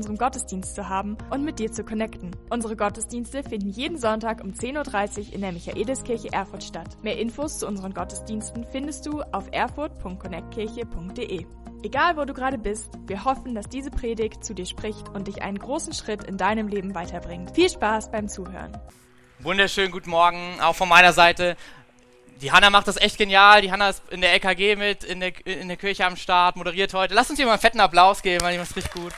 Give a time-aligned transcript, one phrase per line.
[0.00, 2.30] unseren Gottesdienst zu haben und mit dir zu connecten.
[2.48, 6.96] Unsere Gottesdienste finden jeden Sonntag um 10.30 Uhr in der Michaeliskirche Erfurt statt.
[7.02, 11.44] Mehr Infos zu unseren Gottesdiensten findest du auf erfurt.connectkirche.de.
[11.82, 15.42] Egal wo du gerade bist, wir hoffen, dass diese Predigt zu dir spricht und dich
[15.42, 17.54] einen großen Schritt in deinem Leben weiterbringt.
[17.54, 18.72] Viel Spaß beim Zuhören.
[19.40, 21.58] Wunderschönen guten Morgen, auch von meiner Seite.
[22.40, 23.60] Die Hanna macht das echt genial.
[23.60, 26.94] Die Hanna ist in der LKG mit, in der, in der Kirche am Start, moderiert
[26.94, 27.12] heute.
[27.12, 29.12] Lass uns hier mal einen fetten Applaus geben, weil die macht richtig gut.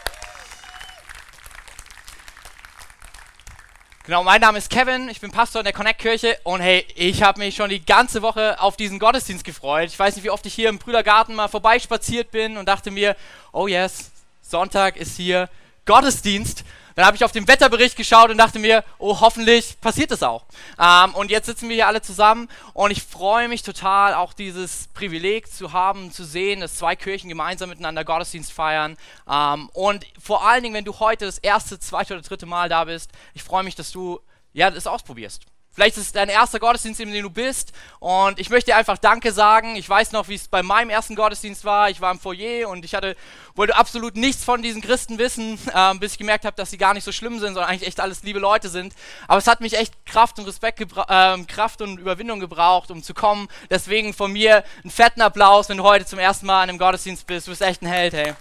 [4.04, 7.38] Genau, mein Name ist Kevin, ich bin Pastor in der Connect-Kirche und hey, ich habe
[7.38, 9.90] mich schon die ganze Woche auf diesen Gottesdienst gefreut.
[9.90, 13.14] Ich weiß nicht, wie oft ich hier im Brüdergarten mal vorbeispaziert bin und dachte mir,
[13.52, 15.48] oh yes, Sonntag ist hier
[15.86, 16.64] Gottesdienst.
[16.94, 20.44] Dann habe ich auf den Wetterbericht geschaut und dachte mir, oh, hoffentlich passiert es auch.
[20.78, 24.88] Ähm, und jetzt sitzen wir hier alle zusammen und ich freue mich total, auch dieses
[24.94, 28.96] Privileg zu haben, zu sehen, dass zwei Kirchen gemeinsam miteinander Gottesdienst feiern.
[29.30, 32.84] Ähm, und vor allen Dingen, wenn du heute das erste, zweite oder dritte Mal da
[32.84, 34.20] bist, ich freue mich, dass du
[34.52, 35.46] ja, das ausprobierst.
[35.74, 37.72] Vielleicht ist es dein erster Gottesdienst, in dem du bist.
[37.98, 39.74] Und ich möchte dir einfach Danke sagen.
[39.76, 41.88] Ich weiß noch, wie es bei meinem ersten Gottesdienst war.
[41.88, 43.16] Ich war im Foyer und ich hatte,
[43.54, 46.92] wollte absolut nichts von diesen Christen wissen, äh, bis ich gemerkt habe, dass sie gar
[46.92, 48.94] nicht so schlimm sind, sondern eigentlich echt alles liebe Leute sind.
[49.28, 53.14] Aber es hat mich echt Kraft und Respekt, äh, Kraft und Überwindung gebraucht, um zu
[53.14, 53.48] kommen.
[53.70, 57.26] Deswegen von mir einen fetten Applaus, wenn du heute zum ersten Mal in einem Gottesdienst
[57.26, 57.46] bist.
[57.46, 58.34] Du bist echt ein Held, hey.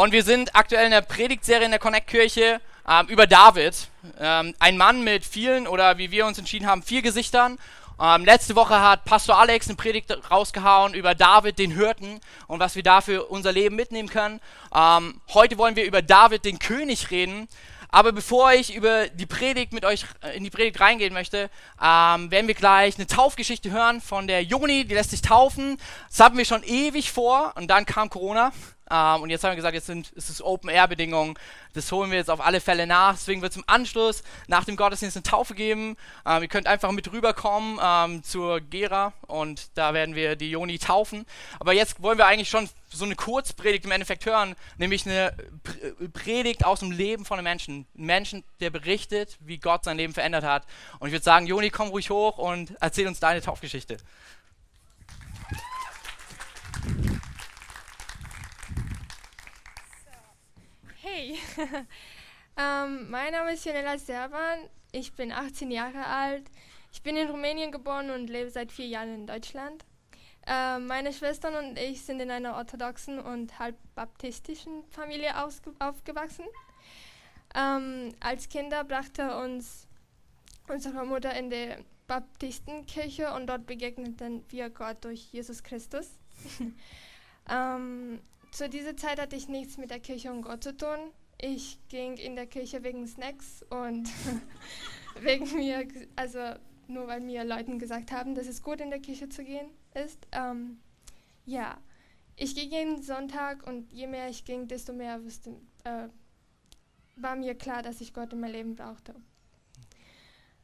[0.00, 3.88] Und wir sind aktuell in der Predigtserie in der Connect-Kirche ähm, über David.
[4.18, 7.58] Ähm, ein Mann mit vielen, oder wie wir uns entschieden haben, vier Gesichtern.
[8.00, 12.76] Ähm, letzte Woche hat Pastor Alex eine Predigt rausgehauen über David, den Hirten, und was
[12.76, 14.40] wir da für unser Leben mitnehmen können.
[14.74, 17.46] Ähm, heute wollen wir über David, den König, reden.
[17.90, 22.30] Aber bevor ich über die Predigt mit euch äh, in die Predigt reingehen möchte, ähm,
[22.30, 25.76] werden wir gleich eine Taufgeschichte hören von der Joni, die lässt sich taufen.
[26.08, 28.50] Das hatten wir schon ewig vor und dann kam Corona.
[28.90, 31.34] Ähm, und jetzt haben wir gesagt, jetzt sind, ist es Open-Air-Bedingungen.
[31.74, 33.14] Das holen wir jetzt auf alle Fälle nach.
[33.14, 35.96] Deswegen wird es im Anschluss nach dem Gottesdienst eine Taufe geben.
[36.26, 40.78] Ähm, ihr könnt einfach mit rüberkommen ähm, zur Gera und da werden wir die Joni
[40.78, 41.24] taufen.
[41.60, 45.32] Aber jetzt wollen wir eigentlich schon so eine Kurzpredigt im Endeffekt hören, nämlich eine
[46.12, 47.86] Predigt aus dem Leben von einem Menschen.
[47.96, 50.66] Ein Menschen, der berichtet, wie Gott sein Leben verändert hat.
[50.98, 53.98] Und ich würde sagen, Joni, komm ruhig hoch und erzähl uns deine Taufgeschichte.
[61.20, 61.38] Hey,
[62.56, 66.44] ähm, mein Name ist Janela Serban, ich bin 18 Jahre alt,
[66.92, 69.84] ich bin in Rumänien geboren und lebe seit vier Jahren in Deutschland.
[70.46, 75.34] Äh, meine Schwestern und ich sind in einer orthodoxen und halb baptistischen Familie
[75.78, 76.46] aufgewachsen.
[77.54, 79.86] Ähm, als Kinder brachte uns
[80.68, 81.74] unsere Mutter in die
[82.06, 86.08] Baptistenkirche und dort begegneten wir Gott durch Jesus Christus.
[87.50, 88.20] ähm,
[88.50, 91.12] zu dieser Zeit hatte ich nichts mit der Kirche und Gott zu tun.
[91.40, 94.08] Ich ging in der Kirche wegen Snacks und
[95.20, 96.38] wegen mir, also
[96.86, 100.26] nur weil mir Leute gesagt haben, dass es gut in der Kirche zu gehen ist.
[100.32, 100.80] Ähm,
[101.46, 101.78] ja,
[102.36, 105.50] ich ging jeden Sonntag und je mehr ich ging, desto mehr wusste,
[105.84, 106.08] äh,
[107.16, 109.14] war mir klar, dass ich Gott in mein Leben brauchte.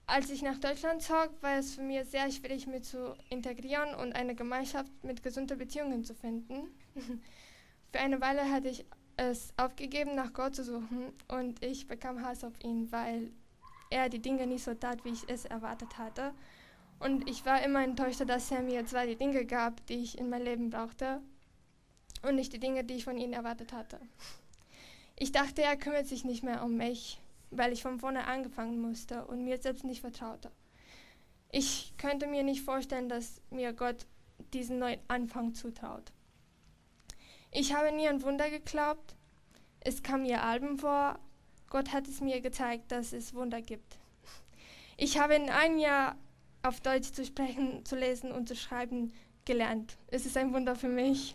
[0.06, 4.14] Als ich nach Deutschland zog, war es für mich sehr schwierig, mich zu integrieren und
[4.14, 6.68] eine Gemeinschaft mit gesunden Beziehungen zu finden.
[7.92, 8.84] Für eine Weile hatte ich
[9.16, 13.30] es aufgegeben, nach Gott zu suchen und ich bekam Hass auf ihn, weil
[13.90, 16.32] er die Dinge nicht so tat, wie ich es erwartet hatte.
[16.98, 20.30] Und ich war immer enttäuscht, dass er mir zwar die Dinge gab, die ich in
[20.30, 21.20] mein Leben brauchte
[22.22, 24.00] und nicht die Dinge, die ich von ihm erwartet hatte.
[25.16, 27.20] Ich dachte, er kümmert sich nicht mehr um mich,
[27.50, 30.50] weil ich von vorne angefangen musste und mir selbst nicht vertraute.
[31.52, 34.06] Ich könnte mir nicht vorstellen, dass mir Gott
[34.52, 36.12] diesen neuen Anfang zutraut.
[37.50, 39.14] Ich habe nie an Wunder geglaubt.
[39.80, 41.18] Es kam mir Alben vor.
[41.70, 43.98] Gott hat es mir gezeigt, dass es Wunder gibt.
[44.96, 46.16] Ich habe in einem Jahr
[46.62, 49.12] auf Deutsch zu sprechen, zu lesen und zu schreiben
[49.44, 49.96] gelernt.
[50.08, 51.34] Es ist ein Wunder für mich.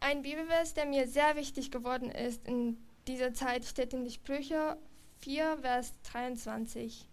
[0.00, 4.76] ein Bibelvers, der mir sehr wichtig geworden ist in dieser Zeit, steht in die Sprüche
[5.20, 7.06] 4, Vers 23.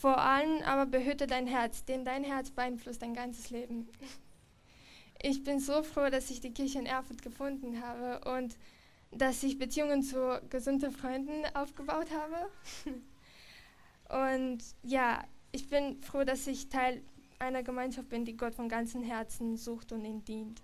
[0.00, 3.86] Vor allem aber behüte dein Herz, denn dein Herz beeinflusst dein ganzes Leben.
[5.22, 8.56] Ich bin so froh, dass ich die Kirche in Erfurt gefunden habe und
[9.10, 12.48] dass ich Beziehungen zu gesunden Freunden aufgebaut habe.
[14.08, 17.02] Und ja, ich bin froh, dass ich Teil
[17.38, 20.62] einer Gemeinschaft bin, die Gott von ganzem Herzen sucht und ihn dient.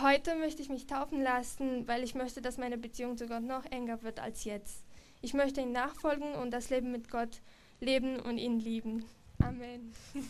[0.00, 3.64] Heute möchte ich mich taufen lassen, weil ich möchte, dass meine Beziehung zu Gott noch
[3.64, 4.84] enger wird als jetzt.
[5.22, 7.40] Ich möchte ihm nachfolgen und das Leben mit Gott
[7.82, 9.04] leben und ihn lieben.
[9.40, 9.92] Amen.
[10.12, 10.22] Hey,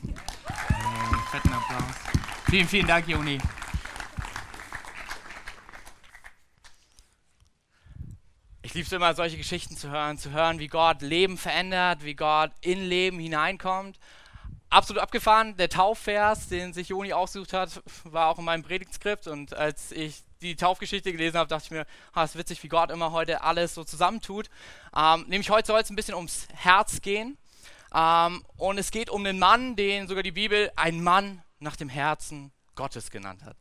[1.31, 1.95] fetten Applaus.
[2.49, 3.39] Vielen, vielen Dank, Joni.
[8.63, 12.15] Ich liebe es immer, solche Geschichten zu hören, zu hören, wie Gott Leben verändert, wie
[12.15, 13.99] Gott in Leben hineinkommt.
[14.71, 15.55] Absolut abgefahren.
[15.59, 19.27] Der Taufvers, den sich Joni ausgesucht hat, war auch in meinem Predigtskript.
[19.27, 22.91] Und als ich die Taufgeschichte gelesen habe, dachte ich mir, ah, ist witzig, wie Gott
[22.91, 24.49] immer heute alles so zusammentut.
[24.97, 27.37] Ähm, nämlich heute soll es ein bisschen ums Herz gehen.
[27.95, 31.89] Ähm, und es geht um einen Mann, den sogar die Bibel ein Mann nach dem
[31.89, 33.57] Herzen Gottes genannt hat.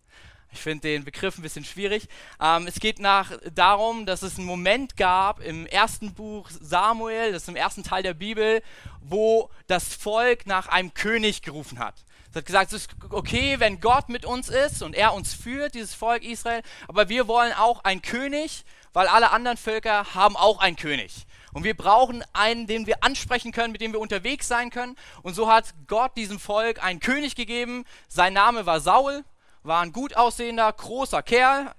[0.54, 2.08] Ich finde den Begriff ein bisschen schwierig.
[2.42, 7.44] Ähm, es geht nach, darum, dass es einen Moment gab im ersten Buch Samuel, das
[7.44, 8.62] ist im ersten Teil der Bibel,
[9.00, 11.96] wo das Volk nach einem König gerufen hat.
[12.30, 15.74] Es hat gesagt, es ist okay, wenn Gott mit uns ist und er uns führt,
[15.76, 18.64] dieses Volk Israel, aber wir wollen auch einen König,
[18.94, 21.26] weil alle anderen Völker haben auch einen König.
[21.54, 24.96] Und wir brauchen einen, den wir ansprechen können, mit dem wir unterwegs sein können.
[25.22, 27.86] Und so hat Gott diesem Volk einen König gegeben.
[28.08, 29.24] Sein Name war Saul
[29.64, 31.74] war ein gut aussehender, großer Kerl.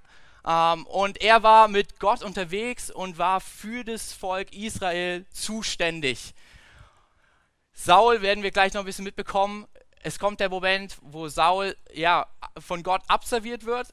[0.45, 6.33] Ähm, und er war mit Gott unterwegs und war für das Volk Israel zuständig.
[7.73, 9.67] Saul werden wir gleich noch ein bisschen mitbekommen.
[10.01, 12.27] Es kommt der Moment, wo Saul ja
[12.59, 13.87] von Gott abserviert wird.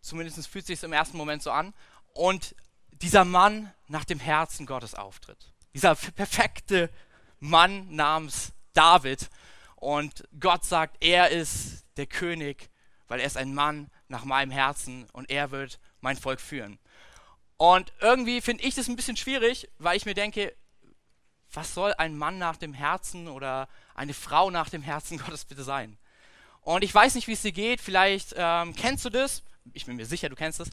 [0.00, 1.74] Zumindest fühlt sich es im ersten Moment so an.
[2.12, 2.54] Und
[3.02, 5.52] dieser Mann nach dem Herzen Gottes auftritt.
[5.74, 6.90] Dieser perfekte
[7.38, 9.28] Mann namens David.
[9.76, 12.70] Und Gott sagt, er ist der König
[13.08, 16.78] weil er ist ein Mann nach meinem Herzen und er wird mein Volk führen.
[17.56, 20.54] Und irgendwie finde ich das ein bisschen schwierig, weil ich mir denke,
[21.52, 25.64] was soll ein Mann nach dem Herzen oder eine Frau nach dem Herzen Gottes bitte
[25.64, 25.96] sein?
[26.60, 27.80] Und ich weiß nicht, wie es dir geht.
[27.80, 29.42] Vielleicht ähm, kennst du das.
[29.72, 30.70] Ich bin mir sicher, du kennst es.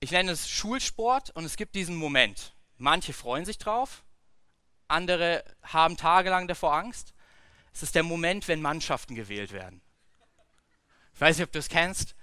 [0.00, 2.54] Ich nenne es Schulsport und es gibt diesen Moment.
[2.76, 4.04] Manche freuen sich drauf,
[4.88, 7.14] andere haben tagelang davor Angst.
[7.72, 9.80] Es ist der Moment, wenn Mannschaften gewählt werden.
[11.14, 12.14] Ich weiß nicht, ob du es kennst.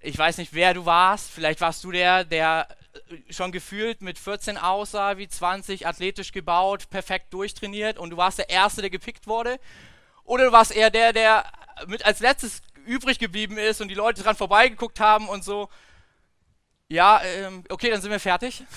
[0.00, 1.28] Ich weiß nicht, wer du warst.
[1.30, 2.68] Vielleicht warst du der, der
[3.30, 8.48] schon gefühlt mit 14 aussah wie 20, athletisch gebaut, perfekt durchtrainiert und du warst der
[8.48, 9.58] Erste, der gepickt wurde.
[10.24, 11.50] Oder du warst eher der, der
[11.86, 15.68] mit als letztes übrig geblieben ist und die Leute dran vorbeigeguckt haben und so.
[16.88, 18.64] Ja, ähm, okay, dann sind wir fertig.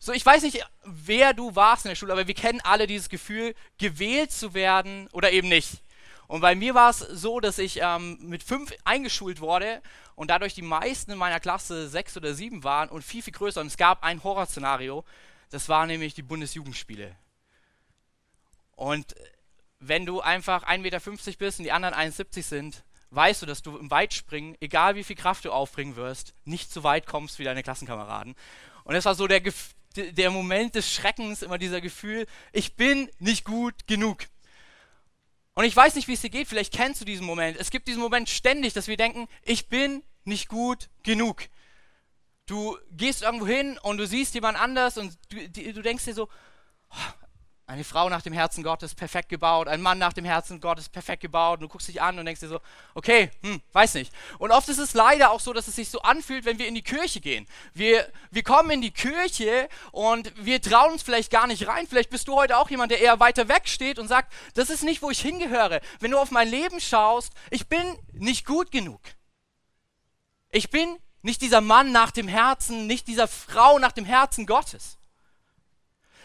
[0.00, 3.08] So, ich weiß nicht, wer du warst in der Schule, aber wir kennen alle dieses
[3.08, 5.82] Gefühl, gewählt zu werden oder eben nicht.
[6.28, 9.82] Und bei mir war es so, dass ich ähm, mit fünf eingeschult wurde
[10.14, 13.60] und dadurch die meisten in meiner Klasse sechs oder sieben waren und viel, viel größer.
[13.60, 15.04] Und es gab ein Horrorszenario,
[15.50, 17.16] das war nämlich die Bundesjugendspiele.
[18.76, 19.16] Und
[19.80, 21.00] wenn du einfach 1,50 Meter
[21.38, 25.16] bist und die anderen 1,70 sind, weißt du, dass du im Weitspringen, egal wie viel
[25.16, 28.34] Kraft du aufbringen wirst, nicht so weit kommst wie deine Klassenkameraden.
[28.84, 29.42] Und das war so der,
[29.96, 34.26] der Moment des Schreckens, immer dieser Gefühl, ich bin nicht gut genug.
[35.54, 37.56] Und ich weiß nicht, wie es dir geht, vielleicht kennst du diesen Moment.
[37.56, 41.48] Es gibt diesen Moment ständig, dass wir denken, ich bin nicht gut genug.
[42.46, 46.28] Du gehst irgendwo hin und du siehst jemand anders und du, du denkst dir so,
[47.68, 51.20] eine Frau nach dem Herzen Gottes perfekt gebaut, ein Mann nach dem Herzen Gottes perfekt
[51.20, 51.58] gebaut.
[51.58, 52.60] Und du guckst dich an und denkst dir so,
[52.94, 54.10] okay, hm, weiß nicht.
[54.38, 56.74] Und oft ist es leider auch so, dass es sich so anfühlt, wenn wir in
[56.74, 57.46] die Kirche gehen.
[57.74, 61.86] Wir, wir kommen in die Kirche und wir trauen uns vielleicht gar nicht rein.
[61.86, 64.82] Vielleicht bist du heute auch jemand, der eher weiter weg steht und sagt, das ist
[64.82, 65.82] nicht, wo ich hingehöre.
[66.00, 69.02] Wenn du auf mein Leben schaust, ich bin nicht gut genug.
[70.50, 74.96] Ich bin nicht dieser Mann nach dem Herzen, nicht dieser Frau nach dem Herzen Gottes.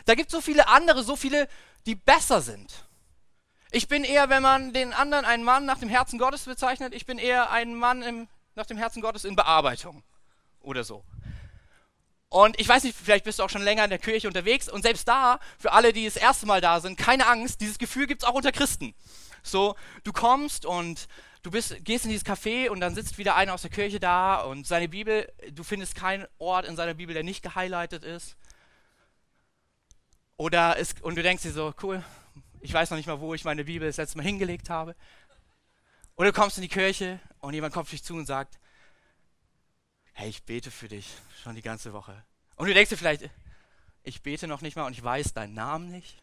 [0.06, 1.48] Da gibt es so viele andere, so viele,
[1.86, 2.86] die besser sind.
[3.72, 7.06] Ich bin eher, wenn man den anderen einen Mann nach dem Herzen Gottes bezeichnet, ich
[7.06, 10.04] bin eher ein Mann im, nach dem Herzen Gottes in Bearbeitung
[10.62, 11.04] oder so.
[12.30, 14.82] Und ich weiß nicht, vielleicht bist du auch schon länger in der Kirche unterwegs und
[14.82, 18.24] selbst da, für alle, die das erste Mal da sind, keine Angst, dieses Gefühl gibt
[18.24, 18.96] es auch unter Christen.
[19.44, 21.08] So, du kommst und
[21.44, 24.38] du bist, gehst in dieses Café und dann sitzt wieder einer aus der Kirche da
[24.42, 28.36] und seine Bibel, du findest keinen Ort in seiner Bibel, der nicht gehighlightet ist.
[30.38, 32.04] Oder es, und du denkst dir so, cool,
[32.62, 34.96] ich weiß noch nicht mal, wo ich meine Bibel das letzte Mal hingelegt habe.
[36.16, 38.60] Oder du kommst in die Kirche und jemand kommt auf dich zu und sagt,
[40.14, 41.08] hey, ich bete für dich
[41.44, 42.24] schon die ganze Woche.
[42.56, 43.30] Und du denkst dir vielleicht,
[44.04, 46.22] ich bete noch nicht mal und ich weiß deinen Namen nicht.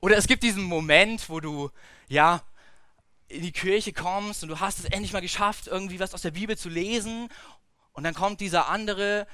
[0.00, 1.70] Oder es gibt diesen Moment, wo du,
[2.08, 2.42] ja,
[3.28, 6.32] in die Kirche kommst und du hast es endlich mal geschafft, irgendwie was aus der
[6.32, 7.28] Bibel zu lesen.
[7.92, 9.26] Und dann kommt dieser andere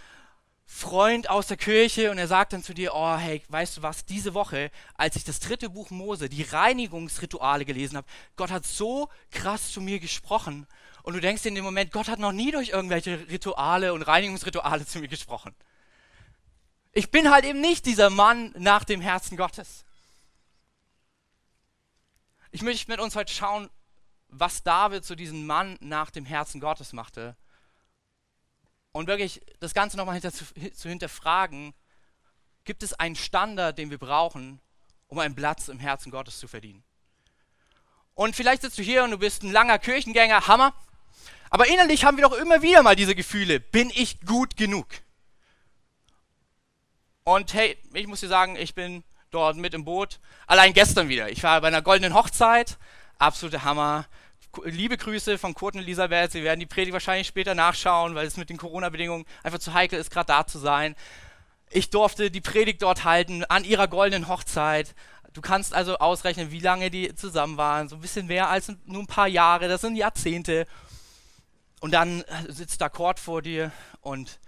[0.68, 4.04] Freund aus der Kirche und er sagt dann zu dir, oh hey, weißt du was,
[4.04, 9.08] diese Woche, als ich das dritte Buch Mose, die Reinigungsrituale gelesen habe, Gott hat so
[9.30, 10.66] krass zu mir gesprochen
[11.04, 14.84] und du denkst in dem Moment, Gott hat noch nie durch irgendwelche Rituale und Reinigungsrituale
[14.84, 15.54] zu mir gesprochen.
[16.90, 19.84] Ich bin halt eben nicht dieser Mann nach dem Herzen Gottes.
[22.50, 23.70] ich möchte mit uns heute schauen,
[24.28, 27.36] was David zu diesem Mann nach dem Herzen Gottes machte.
[28.96, 31.74] Und wirklich das Ganze nochmal hinter, zu, zu hinterfragen,
[32.64, 34.58] gibt es einen Standard, den wir brauchen,
[35.08, 36.82] um einen Platz im Herzen Gottes zu verdienen?
[38.14, 40.72] Und vielleicht sitzt du hier und du bist ein langer Kirchengänger, Hammer.
[41.50, 44.86] Aber innerlich haben wir doch immer wieder mal diese Gefühle, bin ich gut genug?
[47.22, 50.20] Und hey, ich muss dir sagen, ich bin dort mit im Boot.
[50.46, 51.28] Allein gestern wieder.
[51.28, 52.78] Ich war bei einer goldenen Hochzeit.
[53.18, 54.06] Absoluter Hammer.
[54.64, 56.32] Liebe Grüße von Kurt und Elisabeth.
[56.32, 59.98] Sie werden die Predigt wahrscheinlich später nachschauen, weil es mit den Corona-Bedingungen einfach zu heikel
[59.98, 60.94] ist, gerade da zu sein.
[61.70, 64.94] Ich durfte die Predigt dort halten an ihrer goldenen Hochzeit.
[65.32, 67.88] Du kannst also ausrechnen, wie lange die zusammen waren.
[67.88, 69.68] So ein bisschen mehr als nur ein paar Jahre.
[69.68, 70.66] Das sind Jahrzehnte.
[71.80, 74.40] Und dann sitzt da Kurt vor dir und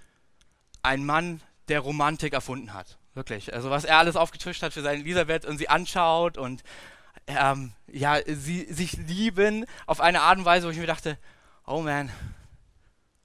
[0.82, 2.98] ein Mann, der Romantik erfunden hat.
[3.14, 3.52] Wirklich.
[3.52, 6.62] Also was er alles aufgetischt hat für seine Elisabeth und sie anschaut und
[7.26, 11.18] ähm, ja, sie sich lieben auf eine Art und Weise, wo ich mir dachte,
[11.66, 12.10] oh man,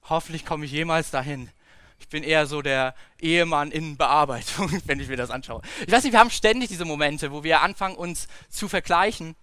[0.02, 1.50] hoffentlich komme ich jemals dahin.
[1.98, 5.62] Ich bin eher so der Ehemann in Bearbeitung, wenn ich mir das anschaue.
[5.86, 9.36] Ich weiß nicht, wir haben ständig diese Momente, wo wir anfangen, uns zu vergleichen.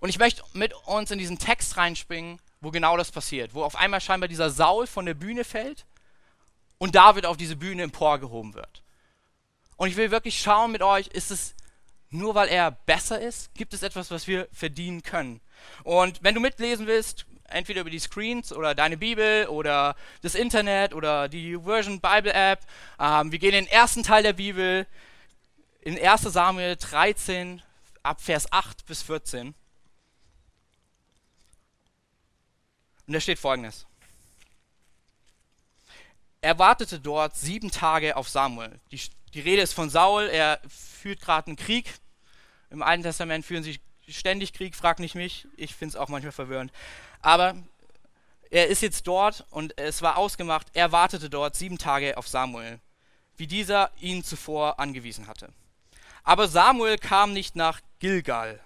[0.00, 3.76] Und ich möchte mit uns in diesen Text reinspringen, wo genau das passiert, wo auf
[3.76, 5.84] einmal scheinbar dieser Saul von der Bühne fällt
[6.78, 8.82] und David auf diese Bühne emporgehoben wird.
[9.76, 11.54] Und ich will wirklich schauen mit euch, ist es
[12.12, 15.40] nur weil er besser ist, gibt es etwas, was wir verdienen können.
[15.84, 20.94] Und wenn du mitlesen willst, entweder über die Screens oder deine Bibel oder das Internet
[20.94, 22.60] oder die Version Bible App.
[22.98, 24.86] Ähm, wir gehen in den ersten Teil der Bibel,
[25.82, 27.62] in 1 Samuel 13,
[28.02, 29.54] ab Vers 8 bis 14.
[33.06, 33.86] Und da steht folgendes.
[36.40, 38.80] Er wartete dort sieben Tage auf Samuel.
[38.90, 39.00] Die,
[39.34, 41.94] die Rede ist von Saul, er führt gerade einen Krieg.
[42.72, 45.46] Im Alten Testament führen sie ständig Krieg, frag nicht mich.
[45.56, 46.72] Ich finde es auch manchmal verwirrend.
[47.20, 47.54] Aber
[48.50, 52.80] er ist jetzt dort und es war ausgemacht, er wartete dort sieben Tage auf Samuel,
[53.36, 55.50] wie dieser ihn zuvor angewiesen hatte.
[56.24, 58.60] Aber Samuel kam nicht nach Gilgal.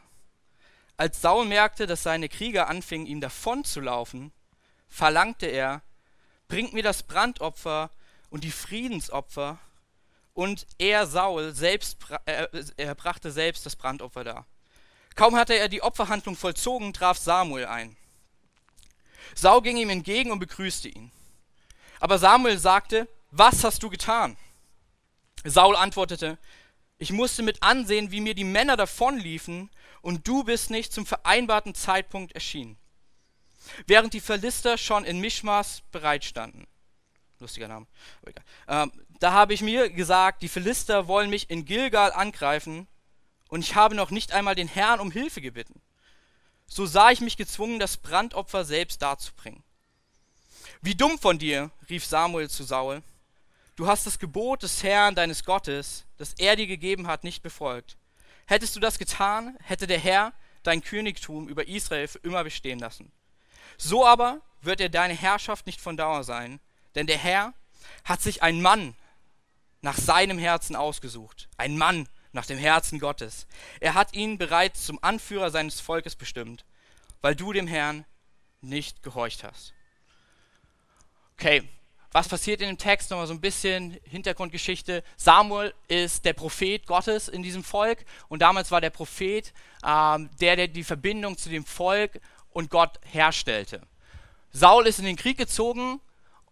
[0.96, 4.32] Als Saul merkte, dass seine Krieger anfingen, ihm davonzulaufen,
[4.88, 5.82] verlangte er,
[6.48, 7.90] bringt mir das Brandopfer
[8.30, 9.58] und die Friedensopfer.
[10.37, 14.47] Und er, Saul, selbst, äh, er brachte selbst das Brandopfer dar.
[15.14, 17.97] Kaum hatte er die Opferhandlung vollzogen, traf Samuel ein.
[19.35, 21.11] Saul ging ihm entgegen und begrüßte ihn.
[22.00, 24.37] Aber Samuel sagte, was hast du getan?
[25.43, 26.37] Saul antwortete,
[26.99, 29.71] ich musste mit ansehen, wie mir die Männer davonliefen,
[30.02, 32.76] und du bist nicht zum vereinbarten Zeitpunkt erschienen.
[33.87, 36.66] Während die Philister schon in Mischmas bereitstanden.
[37.38, 37.87] Lustiger Name.
[38.69, 42.88] Ähm, da habe ich mir gesagt, die Philister wollen mich in Gilgal angreifen,
[43.49, 45.81] und ich habe noch nicht einmal den Herrn um Hilfe gebeten.
[46.66, 49.62] So sah ich mich gezwungen, das Brandopfer selbst darzubringen.
[50.83, 53.02] Wie dumm von dir, rief Samuel zu Saul.
[53.76, 57.97] Du hast das Gebot des Herrn deines Gottes, das er dir gegeben hat, nicht befolgt.
[58.47, 63.12] Hättest du das getan, hätte der Herr dein Königtum über Israel für immer bestehen lassen.
[63.78, 66.59] So aber wird er deine Herrschaft nicht von Dauer sein,
[66.96, 67.54] denn der Herr
[68.04, 68.96] hat sich einen Mann
[69.82, 73.46] nach seinem Herzen ausgesucht, ein Mann nach dem Herzen Gottes.
[73.80, 76.64] Er hat ihn bereits zum Anführer seines Volkes bestimmt,
[77.20, 78.04] weil du dem Herrn
[78.60, 79.72] nicht gehorcht hast.
[81.34, 81.68] Okay,
[82.12, 83.10] was passiert in dem Text?
[83.10, 85.04] Nochmal so ein bisschen Hintergrundgeschichte.
[85.16, 89.52] Samuel ist der Prophet Gottes in diesem Volk und damals war der Prophet
[89.84, 93.82] ähm, der, der die Verbindung zu dem Volk und Gott herstellte.
[94.50, 96.00] Saul ist in den Krieg gezogen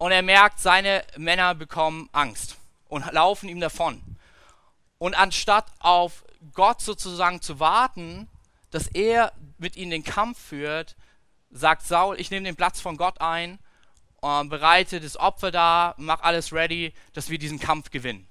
[0.05, 2.59] und er merkt, seine Männer bekommen Angst
[2.89, 4.03] und laufen ihm davon.
[4.99, 8.29] Und anstatt auf Gott sozusagen zu warten,
[8.71, 10.95] dass er mit ihnen den Kampf führt,
[11.51, 13.59] sagt Saul, ich nehme den Platz von Gott ein,
[14.21, 18.29] äh, bereite das Opfer da, mach alles ready, dass wir diesen Kampf gewinnen.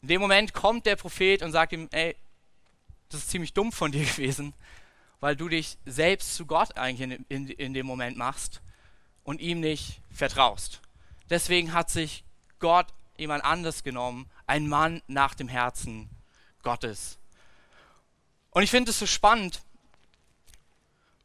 [0.00, 2.16] In dem Moment kommt der Prophet und sagt ihm, ey,
[3.10, 4.54] das ist ziemlich dumm von dir gewesen,
[5.20, 8.62] weil du dich selbst zu Gott eigentlich in, in, in dem Moment machst
[9.28, 10.80] und ihm nicht vertraust.
[11.28, 12.24] Deswegen hat sich
[12.60, 12.86] Gott
[13.18, 16.08] jemand anders genommen, ein Mann nach dem Herzen
[16.62, 17.18] Gottes.
[18.52, 19.60] Und ich finde es so spannend,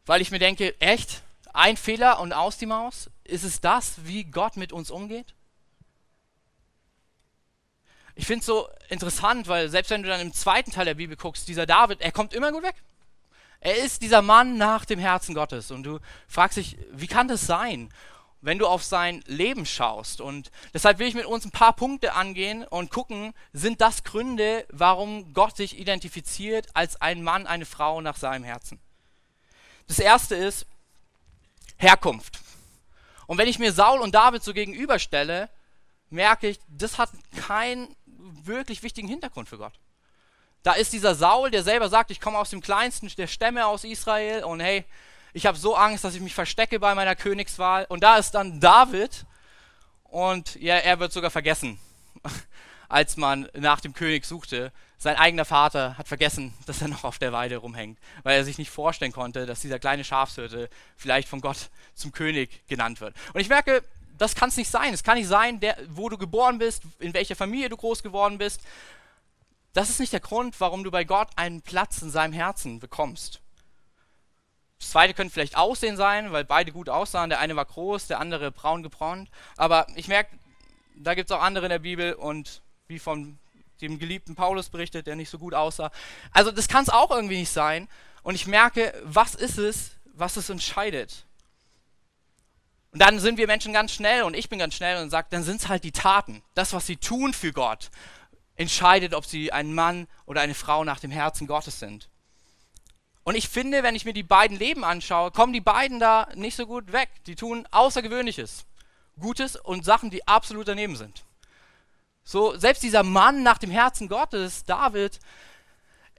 [0.05, 3.09] weil ich mir denke, echt, ein Fehler und aus die Maus?
[3.23, 5.33] Ist es das, wie Gott mit uns umgeht?
[8.15, 11.15] Ich finde es so interessant, weil selbst wenn du dann im zweiten Teil der Bibel
[11.15, 12.75] guckst, dieser David, er kommt immer gut weg.
[13.65, 15.71] Er ist dieser Mann nach dem Herzen Gottes.
[15.71, 17.89] Und du fragst dich, wie kann das sein?
[18.45, 20.19] wenn du auf sein Leben schaust.
[20.19, 24.67] Und deshalb will ich mit uns ein paar Punkte angehen und gucken, sind das Gründe,
[24.69, 28.81] warum Gott sich identifiziert als ein Mann, eine Frau nach seinem Herzen.
[29.87, 30.65] Das erste ist
[31.77, 32.41] Herkunft.
[33.27, 35.49] Und wenn ich mir Saul und David so gegenüberstelle,
[36.09, 39.79] merke ich, das hat keinen wirklich wichtigen Hintergrund für Gott.
[40.63, 43.83] Da ist dieser Saul, der selber sagt, ich komme aus dem kleinsten der Stämme aus
[43.83, 44.85] Israel und hey,
[45.33, 47.85] ich habe so Angst, dass ich mich verstecke bei meiner Königswahl.
[47.89, 49.25] Und da ist dann David
[50.05, 51.79] und ja, er wird sogar vergessen,
[52.87, 54.71] als man nach dem König suchte.
[54.97, 58.57] Sein eigener Vater hat vergessen, dass er noch auf der Weide rumhängt, weil er sich
[58.57, 63.13] nicht vorstellen konnte, dass dieser kleine Schafshirte vielleicht von Gott zum König genannt wird.
[63.33, 63.83] Und ich merke,
[64.17, 64.93] das kann es nicht sein.
[64.93, 68.37] Es kann nicht sein, der, wo du geboren bist, in welcher Familie du groß geworden
[68.37, 68.61] bist.
[69.73, 73.41] Das ist nicht der Grund, warum du bei Gott einen Platz in seinem Herzen bekommst.
[74.79, 77.29] Das zweite könnte vielleicht Aussehen sein, weil beide gut aussahen.
[77.29, 79.29] Der eine war groß, der andere braun gebrannt.
[79.57, 80.37] Aber ich merke,
[80.95, 83.39] da gibt es auch andere in der Bibel und wie von
[83.81, 85.91] dem geliebten Paulus berichtet, der nicht so gut aussah.
[86.31, 87.87] Also das kann es auch irgendwie nicht sein.
[88.21, 91.25] Und ich merke, was ist es, was es entscheidet?
[92.91, 95.43] Und dann sind wir Menschen ganz schnell und ich bin ganz schnell und sage, dann
[95.43, 96.43] sind es halt die Taten.
[96.53, 97.89] Das, was sie tun für Gott,
[98.55, 102.09] entscheidet, ob sie ein Mann oder eine Frau nach dem Herzen Gottes sind.
[103.23, 106.55] Und ich finde, wenn ich mir die beiden Leben anschaue, kommen die beiden da nicht
[106.55, 107.09] so gut weg.
[107.25, 108.65] Die tun Außergewöhnliches,
[109.19, 111.23] Gutes und Sachen, die absolut daneben sind.
[112.25, 115.19] So, selbst dieser Mann nach dem Herzen Gottes, David,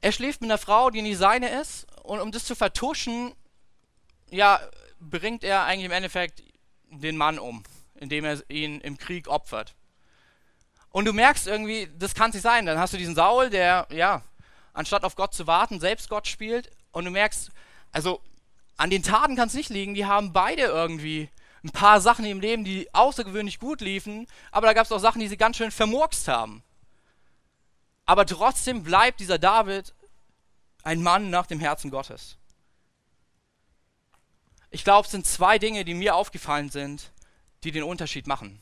[0.01, 3.33] er schläft mit einer Frau, die nicht seine ist, und um das zu vertuschen,
[4.31, 4.61] ja,
[5.01, 6.43] bringt er eigentlich im Endeffekt
[6.91, 7.63] den Mann um,
[7.95, 9.75] indem er ihn im Krieg opfert.
[10.95, 12.67] Und du merkst irgendwie, das kann nicht sein.
[12.67, 14.23] Dann hast du diesen Saul, der, ja,
[14.73, 17.51] anstatt auf Gott zu warten, selbst Gott spielt und du merkst,
[17.91, 18.21] also
[18.77, 21.31] an den Taten kann es nicht liegen, die haben beide irgendwie
[21.65, 25.19] ein paar Sachen im Leben, die außergewöhnlich gut liefen, aber da gab es auch Sachen,
[25.19, 26.63] die sie ganz schön vermurkst haben.
[28.07, 29.93] Aber trotzdem bleibt dieser David
[30.85, 32.37] ein Mann nach dem Herzen Gottes.
[34.71, 37.11] Ich glaube, es sind zwei Dinge, die mir aufgefallen sind,
[37.65, 38.61] die den Unterschied machen.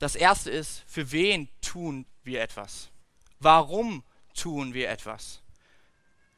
[0.00, 2.88] Das erste ist, für wen tun wir etwas?
[3.38, 4.02] Warum
[4.34, 5.40] tun wir etwas?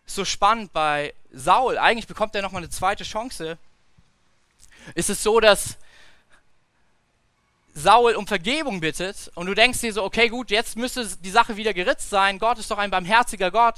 [0.06, 1.78] so spannend bei Saul.
[1.78, 3.58] Eigentlich bekommt er nochmal eine zweite Chance.
[4.94, 5.78] Ist es so, dass
[7.74, 11.56] Saul um Vergebung bittet und du denkst dir so, okay, gut, jetzt müsste die Sache
[11.56, 12.38] wieder geritzt sein.
[12.38, 13.76] Gott ist doch ein barmherziger Gott.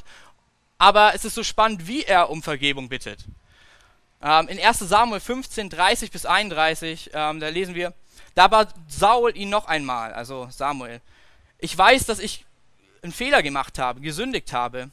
[0.78, 3.24] Aber es ist so spannend, wie er um Vergebung bittet.
[4.20, 7.94] Ähm, in 1 Samuel 15, 30 bis 31, ähm, da lesen wir,
[8.34, 11.00] da bat Saul ihn noch einmal, also Samuel.
[11.58, 12.44] Ich weiß, dass ich
[13.02, 14.90] einen Fehler gemacht habe, gesündigt habe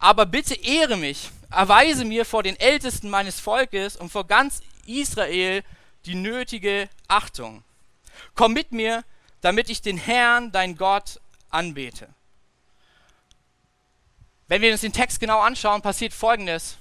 [0.00, 5.62] aber bitte ehre mich, erweise mir vor den Ältesten meines Volkes und vor ganz Israel
[6.06, 7.62] die nötige Achtung.
[8.34, 9.04] Komm mit mir,
[9.42, 12.08] damit ich den Herrn, dein Gott, anbete.
[14.48, 16.78] Wenn wir uns den Text genau anschauen, passiert Folgendes.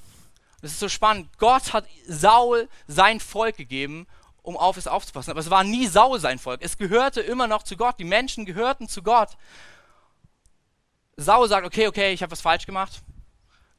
[0.62, 1.30] Das ist so spannend.
[1.38, 4.08] Gott hat Saul sein Volk gegeben,
[4.50, 5.30] um auf es aufzupassen.
[5.30, 6.62] Aber es war nie Saul sein Volk.
[6.64, 8.00] Es gehörte immer noch zu Gott.
[8.00, 9.38] Die Menschen gehörten zu Gott.
[11.18, 13.04] Saul sagt, okay, okay, ich habe was falsch gemacht.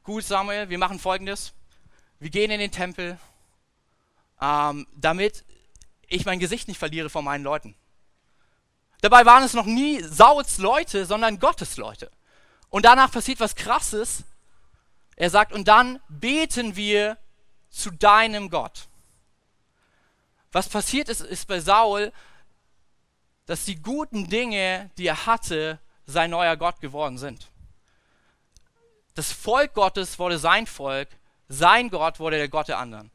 [0.03, 1.53] Gut, Samuel, wir machen folgendes.
[2.19, 3.19] Wir gehen in den Tempel,
[4.39, 5.43] ähm, damit
[6.07, 7.75] ich mein Gesicht nicht verliere vor meinen Leuten.
[9.01, 12.09] Dabei waren es noch nie Sauls Leute, sondern Gottes Leute.
[12.69, 14.23] Und danach passiert was Krasses.
[15.17, 17.17] Er sagt, und dann beten wir
[17.69, 18.87] zu deinem Gott.
[20.51, 22.11] Was passiert ist, ist bei Saul,
[23.45, 27.49] dass die guten Dinge, die er hatte, sein neuer Gott geworden sind.
[29.13, 31.09] Das Volk Gottes wurde sein Volk,
[31.47, 33.11] sein Gott wurde der Gott der anderen.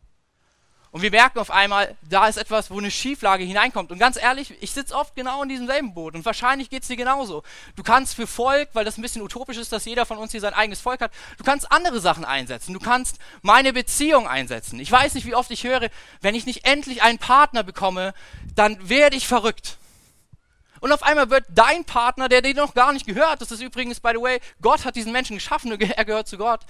[0.96, 3.92] Und wir merken auf einmal, da ist etwas, wo eine Schieflage hineinkommt.
[3.92, 6.88] Und ganz ehrlich, ich sitze oft genau in diesem selben Boot und wahrscheinlich geht es
[6.88, 7.42] dir genauso.
[7.76, 10.40] Du kannst für Volk, weil das ein bisschen utopisch ist, dass jeder von uns hier
[10.40, 12.72] sein eigenes Volk hat, du kannst andere Sachen einsetzen.
[12.72, 14.80] Du kannst meine Beziehung einsetzen.
[14.80, 15.90] Ich weiß nicht, wie oft ich höre,
[16.22, 18.14] wenn ich nicht endlich einen Partner bekomme,
[18.54, 19.76] dann werde ich verrückt.
[20.80, 24.00] Und auf einmal wird dein Partner, der dir noch gar nicht gehört, das ist übrigens,
[24.00, 26.60] by the way, Gott hat diesen Menschen geschaffen, er gehört zu Gott,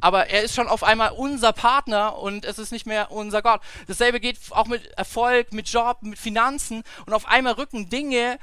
[0.00, 3.60] aber er ist schon auf einmal unser Partner und es ist nicht mehr unser Gott.
[3.86, 8.38] Dasselbe geht auch mit Erfolg, mit Job, mit Finanzen und auf einmal rücken Dinge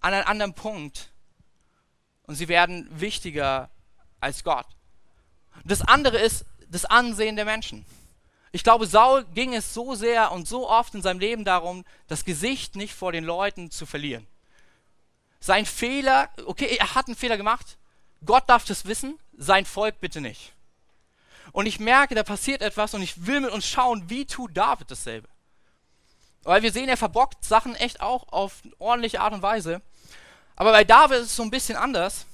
[0.00, 1.10] an einen anderen Punkt
[2.22, 3.70] und sie werden wichtiger
[4.20, 4.66] als Gott.
[5.64, 7.84] Das andere ist das Ansehen der Menschen.
[8.52, 12.24] Ich glaube, Saul ging es so sehr und so oft in seinem Leben darum, das
[12.24, 14.26] Gesicht nicht vor den Leuten zu verlieren.
[15.40, 17.78] Sein Fehler, okay, er hat einen Fehler gemacht.
[18.24, 20.54] Gott darf das wissen, sein Volk bitte nicht.
[21.52, 24.90] Und ich merke, da passiert etwas und ich will mit uns schauen, wie tut David
[24.90, 25.28] dasselbe.
[26.42, 29.82] Weil wir sehen, er verbockt Sachen echt auch auf ordentliche Art und Weise.
[30.56, 32.26] Aber bei David ist es so ein bisschen anders.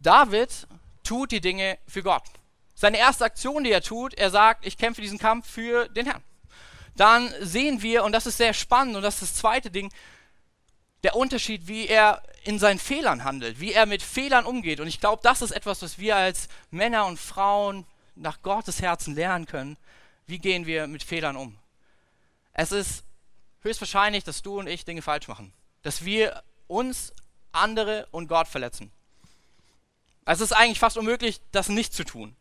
[0.00, 0.66] David
[1.04, 2.24] tut die Dinge für Gott.
[2.74, 6.22] Seine erste Aktion, die er tut, er sagt, ich kämpfe diesen Kampf für den Herrn.
[6.96, 9.92] Dann sehen wir, und das ist sehr spannend, und das ist das zweite Ding,
[11.02, 14.80] der Unterschied, wie er in seinen Fehlern handelt, wie er mit Fehlern umgeht.
[14.80, 19.14] Und ich glaube, das ist etwas, was wir als Männer und Frauen nach Gottes Herzen
[19.14, 19.76] lernen können.
[20.26, 21.56] Wie gehen wir mit Fehlern um?
[22.52, 23.04] Es ist
[23.62, 25.52] höchstwahrscheinlich, dass du und ich Dinge falsch machen.
[25.82, 27.12] Dass wir uns,
[27.52, 28.90] andere und Gott verletzen.
[30.24, 32.34] Es ist eigentlich fast unmöglich, das nicht zu tun.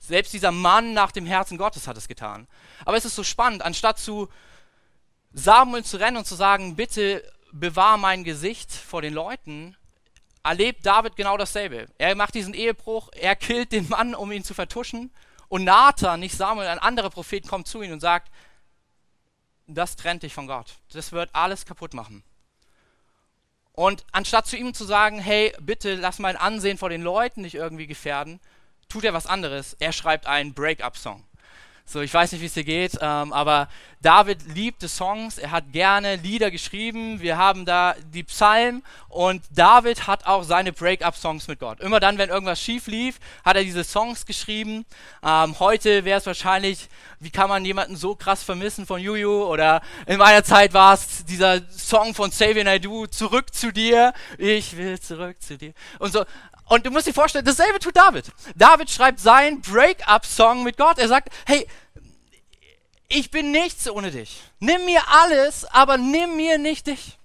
[0.00, 2.46] Selbst dieser Mann nach dem Herzen Gottes hat es getan.
[2.84, 4.28] Aber es ist so spannend, anstatt zu
[5.32, 9.76] Samuel zu rennen und zu sagen, bitte bewahr mein Gesicht vor den Leuten,
[10.42, 11.86] erlebt David genau dasselbe.
[11.98, 15.12] Er macht diesen Ehebruch, er killt den Mann, um ihn zu vertuschen.
[15.48, 18.30] Und Nathan, nicht Samuel, ein anderer Prophet, kommt zu ihm und sagt,
[19.66, 20.76] das trennt dich von Gott.
[20.92, 22.22] Das wird alles kaputt machen.
[23.72, 27.54] Und anstatt zu ihm zu sagen, hey, bitte lass mein Ansehen vor den Leuten nicht
[27.54, 28.40] irgendwie gefährden,
[28.88, 29.74] tut er was anderes.
[29.78, 31.24] Er schreibt einen Break-up-Song.
[31.90, 33.66] So, ich weiß nicht, wie es dir geht, ähm, aber
[34.02, 37.22] David liebte Songs, er hat gerne Lieder geschrieben.
[37.22, 41.80] Wir haben da die Psalmen und David hat auch seine Break-up-Songs mit Gott.
[41.80, 44.84] Immer dann, wenn irgendwas schief lief, hat er diese Songs geschrieben.
[45.24, 49.46] Ähm, heute wäre es wahrscheinlich, wie kann man jemanden so krass vermissen von Juju?
[49.46, 54.76] Oder in meiner Zeit war es dieser Song von Xavier Naidoo, Zurück zu dir, ich
[54.76, 55.72] will zurück zu dir.
[55.98, 56.26] Und so,
[56.68, 58.30] und du musst dir vorstellen, dasselbe tut David.
[58.54, 60.98] David schreibt seinen Break-up-Song mit Gott.
[60.98, 61.66] Er sagt, hey,
[63.08, 64.42] ich bin nichts ohne dich.
[64.60, 67.18] Nimm mir alles, aber nimm mir nicht dich.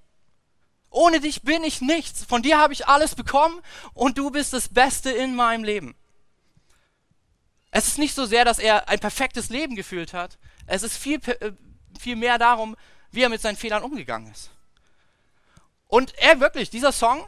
[0.90, 2.24] Ohne dich bin ich nichts.
[2.24, 3.60] Von dir habe ich alles bekommen
[3.94, 5.96] und du bist das Beste in meinem Leben.
[7.72, 10.38] Es ist nicht so sehr, dass er ein perfektes Leben gefühlt hat.
[10.68, 11.52] Es ist viel, äh,
[12.00, 12.78] viel mehr darum,
[13.12, 14.52] wie er mit seinen Fehlern umgegangen ist.
[15.88, 17.28] Und er wirklich, dieser Song,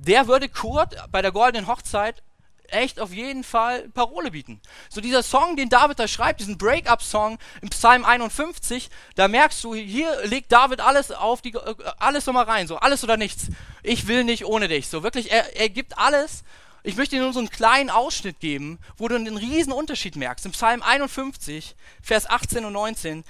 [0.00, 2.22] der würde Kurt bei der goldenen Hochzeit
[2.68, 4.60] echt auf jeden Fall Parole bieten.
[4.88, 9.74] So dieser Song, den David da schreibt, diesen Break-up-Song im Psalm 51, da merkst du,
[9.74, 13.48] hier legt David alles auf die, äh, alles nochmal rein, so alles oder nichts.
[13.82, 14.88] Ich will nicht ohne dich.
[14.88, 16.44] So wirklich, er, er gibt alles.
[16.82, 20.46] Ich möchte dir nur so einen kleinen Ausschnitt geben, wo du einen riesen Unterschied merkst.
[20.46, 23.24] Im Psalm 51, Vers 18 und 19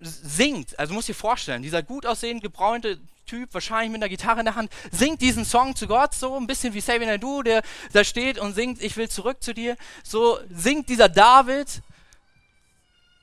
[0.00, 4.46] singt, also musst dir vorstellen, dieser gut aussehend gebräunte Typ, wahrscheinlich mit einer Gitarre in
[4.46, 8.04] der Hand, singt diesen Song zu Gott, so ein bisschen wie Saving Nadu, der da
[8.04, 9.76] steht und singt, ich will zurück zu dir.
[10.02, 11.82] So singt dieser David,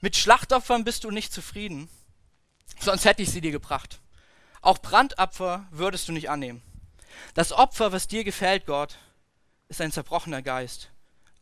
[0.01, 1.89] mit Schlachtopfern bist du nicht zufrieden,
[2.79, 3.99] sonst hätte ich sie dir gebracht.
[4.61, 6.61] Auch Brandopfer würdest du nicht annehmen.
[7.33, 8.97] Das Opfer, was dir gefällt, Gott,
[9.69, 10.89] ist ein zerbrochener Geist,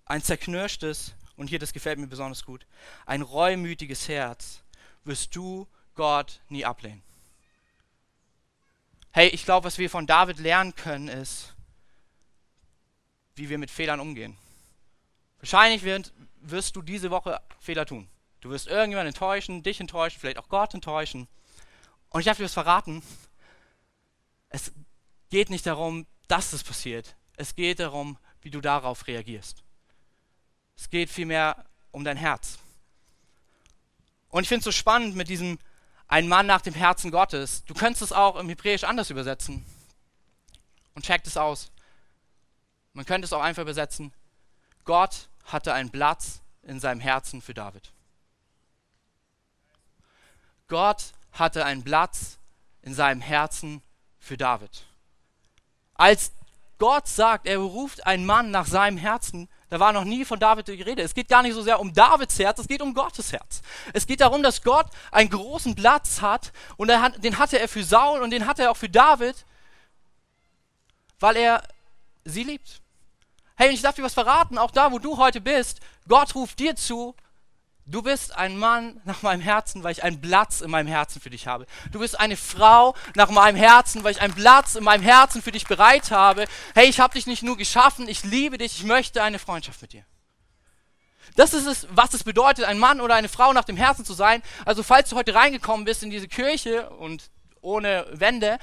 [0.06, 2.66] ein zerknirschtes, und hier, das gefällt mir besonders gut,
[3.06, 4.62] ein reumütiges Herz
[5.06, 7.02] wirst du Gott nie ablehnen.
[9.12, 11.56] Hey, ich glaube, was wir von David lernen können, ist,
[13.36, 14.38] wie wir mit Fehlern umgehen.
[15.40, 18.08] Wahrscheinlich wird, wirst du diese Woche Fehler tun.
[18.42, 21.28] Du wirst irgendjemanden enttäuschen, dich enttäuschen, vielleicht auch Gott enttäuschen.
[22.10, 23.02] Und ich darf dir was verraten.
[24.50, 24.72] Es
[25.30, 27.16] geht nicht darum, dass es passiert.
[27.36, 29.64] Es geht darum, wie du darauf reagierst.
[30.78, 32.60] Es geht vielmehr um dein Herz.
[34.30, 35.58] Und ich finde es so spannend mit diesem
[36.10, 37.64] ein Mann nach dem Herzen Gottes.
[37.66, 39.66] Du könntest es auch im Hebräisch anders übersetzen.
[40.96, 41.72] Und checkt es aus.
[42.94, 44.12] Man könnte es auch einfach übersetzen.
[44.84, 47.94] Gott hatte einen Platz in seinem Herzen für David.
[50.68, 52.40] Gott hatte einen Platz
[52.82, 53.82] in seinem Herzen
[54.18, 54.86] für David.
[55.94, 56.32] Als
[56.80, 60.68] Gott sagt, er ruft einen Mann nach seinem Herzen, da war noch nie von David
[60.68, 61.04] die Rede.
[61.04, 63.62] Es geht gar nicht so sehr um Davids Herz, es geht um Gottes Herz.
[63.94, 67.84] Es geht darum, dass Gott einen großen Platz hat und hat, den hatte er für
[67.84, 69.46] Saul und den hatte er auch für David,
[71.20, 71.64] weil er
[72.26, 72.82] sie liebt.
[73.56, 76.60] Hey, und ich darf dir was verraten, auch da, wo du heute bist, Gott ruft
[76.60, 77.16] dir zu,
[77.90, 81.32] Du bist ein Mann nach meinem Herzen, weil ich einen Platz in meinem Herzen für
[81.32, 81.66] dich habe.
[81.92, 85.52] Du bist eine Frau nach meinem Herzen, weil ich einen Platz in meinem Herzen für
[85.52, 86.46] dich bereit habe.
[86.76, 89.94] Hey, ich habe dich nicht nur geschaffen, ich liebe dich, ich möchte eine Freundschaft mit
[89.94, 90.04] dir.
[91.36, 94.14] Das ist es, was es bedeutet, ein Mann oder eine Frau nach dem Herzen zu
[94.14, 94.44] sein.
[94.66, 98.60] Also falls du heute reingekommen bist in diese Kirche und ohne Wände,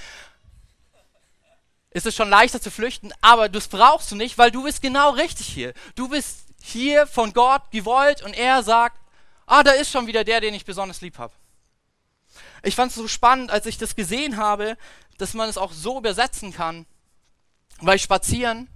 [1.90, 5.10] ist es schon leichter zu flüchten, aber das brauchst du nicht, weil du bist genau
[5.10, 5.74] richtig hier.
[5.96, 8.98] Du bist hier von Gott gewollt und er sagt,
[9.46, 11.32] ah, da ist schon wieder der, den ich besonders lieb habe.
[12.62, 14.76] Ich fand es so spannend, als ich das gesehen habe,
[15.18, 16.86] dass man es auch so übersetzen kann,
[17.80, 18.68] weil ich spazieren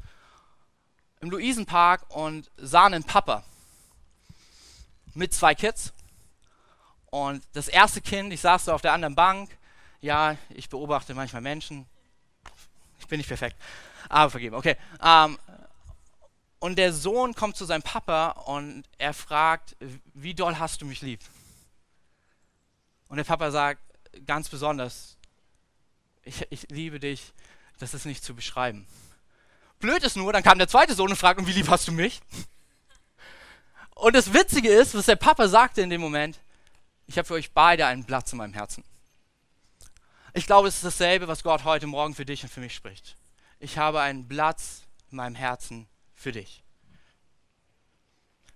[1.21, 3.45] im Luisenpark und sah einen Papa
[5.15, 5.93] mit zwei Kids.
[7.11, 9.51] Und das erste Kind, ich saß so auf der anderen Bank.
[10.01, 11.87] Ja, ich beobachte manchmal Menschen.
[12.99, 13.57] Ich bin nicht perfekt,
[14.09, 14.55] aber vergeben.
[14.55, 14.77] Okay.
[15.03, 15.39] Ähm,
[16.61, 19.77] und der Sohn kommt zu seinem Papa und er fragt,
[20.15, 21.21] wie doll hast du mich lieb?
[23.09, 23.83] Und der Papa sagt,
[24.27, 25.17] ganz besonders,
[26.23, 27.33] ich, ich liebe dich,
[27.79, 28.87] das ist nicht zu beschreiben.
[29.79, 32.21] Blöd ist nur, dann kam der zweite Sohn und fragt, wie lieb hast du mich?
[33.95, 36.39] Und das Witzige ist, was der Papa sagte in dem Moment,
[37.07, 38.85] ich habe für euch beide einen Platz in meinem Herzen.
[40.35, 43.17] Ich glaube, es ist dasselbe, was Gott heute Morgen für dich und für mich spricht.
[43.59, 45.89] Ich habe einen Platz in meinem Herzen
[46.21, 46.63] für dich.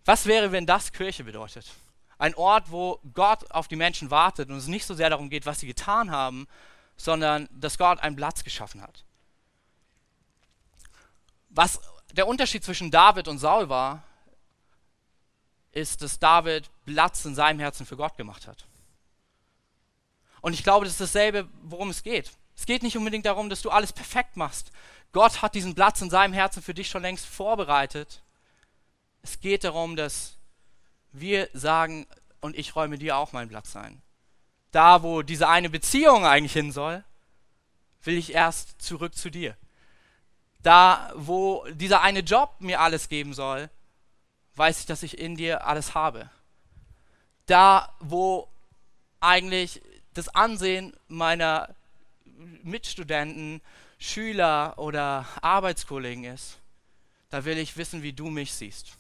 [0.05, 1.67] Was wäre, wenn das Kirche bedeutet?
[2.19, 5.47] Ein Ort, wo Gott auf die Menschen wartet und es nicht so sehr darum geht,
[5.47, 6.47] was sie getan haben,
[6.97, 9.05] sondern dass Gott einen Platz geschaffen hat.
[11.49, 11.81] Was
[12.13, 14.03] der Unterschied zwischen David und Saul war,
[15.73, 18.67] ist, dass David Platz in seinem Herzen für Gott gemacht hat.
[20.41, 22.31] Und ich glaube, das ist dasselbe, worum es geht.
[22.57, 24.71] Es geht nicht unbedingt darum, dass du alles perfekt machst.
[25.15, 28.21] Gott hat diesen Platz in seinem Herzen für dich schon längst vorbereitet.
[29.23, 30.37] Es geht darum, dass
[31.13, 32.07] wir sagen,
[32.41, 34.03] und ich räume dir auch meinen Platz ein.
[34.73, 37.05] Da, wo diese eine Beziehung eigentlich hin soll,
[38.03, 39.57] will ich erst zurück zu dir.
[40.63, 43.71] Da, wo dieser eine Job mir alles geben soll,
[44.57, 46.29] weiß ich, dass ich in dir alles habe.
[47.47, 48.49] Da, wo
[49.21, 49.81] eigentlich
[50.13, 51.73] das Ansehen meiner
[52.65, 53.63] Mitstudenten,
[53.99, 56.59] Schüler oder Arbeitskollegen ist,
[57.31, 58.93] da will ich wissen, wie du mich siehst.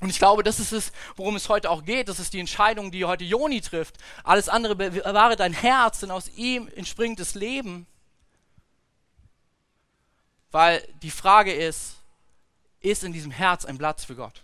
[0.00, 2.08] Und ich glaube, das ist es, worum es heute auch geht.
[2.08, 3.96] Das ist die Entscheidung, die heute Joni trifft.
[4.22, 7.86] Alles andere bewahre dein Herz, denn aus ihm entspringt das Leben.
[10.52, 11.96] Weil die Frage ist,
[12.80, 14.42] ist in diesem Herz ein Platz für Gott?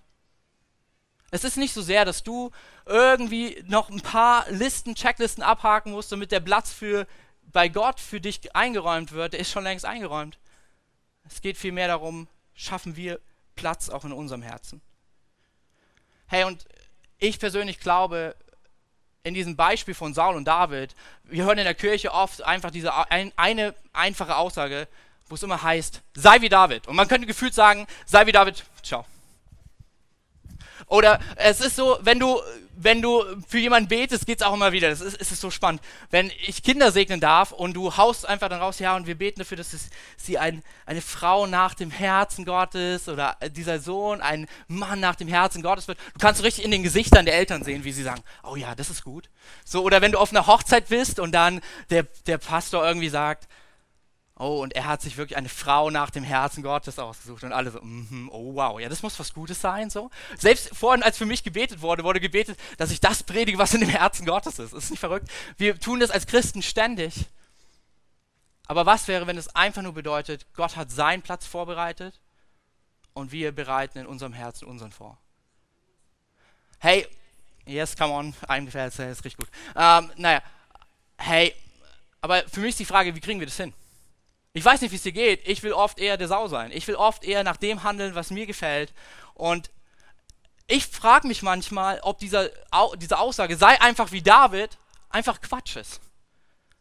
[1.30, 2.50] Es ist nicht so sehr, dass du
[2.86, 7.06] irgendwie noch ein paar Listen, Checklisten abhaken musst, damit der Platz für
[7.52, 9.32] bei Gott für dich eingeräumt wird.
[9.32, 10.38] Der ist schon längst eingeräumt.
[11.28, 13.20] Es geht vielmehr darum, schaffen wir
[13.56, 14.80] Platz auch in unserem Herzen.
[16.26, 16.64] Hey, und
[17.18, 18.34] ich persönlich glaube,
[19.22, 22.92] in diesem Beispiel von Saul und David, wir hören in der Kirche oft einfach diese
[23.10, 24.86] ein, eine einfache Aussage,
[25.28, 26.86] wo es immer heißt, sei wie David.
[26.86, 29.06] Und man könnte gefühlt sagen, sei wie David, ciao.
[30.86, 32.38] Oder es ist so, wenn du,
[32.76, 34.90] wenn du für jemanden betest, geht es auch immer wieder.
[34.90, 35.80] Das ist, es ist so spannend.
[36.10, 39.40] Wenn ich Kinder segnen darf und du haust einfach dann raus, ja, und wir beten
[39.40, 44.46] dafür, dass es, sie ein, eine Frau nach dem Herzen Gottes oder dieser Sohn ein
[44.68, 45.98] Mann nach dem Herzen Gottes wird.
[46.14, 48.90] Du kannst richtig in den Gesichtern der Eltern sehen, wie sie sagen, oh ja, das
[48.90, 49.28] ist gut.
[49.64, 51.60] So, oder wenn du auf einer Hochzeit bist und dann
[51.90, 53.48] der, der Pastor irgendwie sagt,
[54.44, 57.70] Oh, und er hat sich wirklich eine Frau nach dem Herzen Gottes ausgesucht und alle
[57.70, 60.10] so, mm -hmm, oh wow, ja, das muss was Gutes sein, so.
[60.36, 63.80] Selbst vorhin, als für mich gebetet wurde, wurde gebetet, dass ich das predige, was in
[63.80, 64.74] dem Herzen Gottes ist.
[64.74, 65.30] Ist nicht verrückt.
[65.56, 67.24] Wir tun das als Christen ständig.
[68.66, 72.20] Aber was wäre, wenn es einfach nur bedeutet, Gott hat seinen Platz vorbereitet
[73.14, 75.16] und wir bereiten in unserem Herzen unseren vor?
[76.80, 77.08] Hey,
[77.64, 79.48] yes, come on, einem gefällt es, ist richtig gut.
[79.74, 80.42] Ähm, naja,
[81.16, 81.54] hey,
[82.20, 83.72] aber für mich ist die Frage, wie kriegen wir das hin?
[84.56, 85.46] Ich weiß nicht, wie es dir geht.
[85.48, 86.70] Ich will oft eher der Sau sein.
[86.72, 88.94] Ich will oft eher nach dem handeln, was mir gefällt.
[89.34, 89.70] Und
[90.68, 92.50] ich frage mich manchmal, ob dieser,
[92.96, 94.78] diese Aussage, sei einfach wie David,
[95.10, 96.00] einfach Quatsch ist.